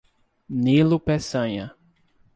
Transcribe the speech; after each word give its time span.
Nilo 0.49 0.97
Peçanha 0.99 1.77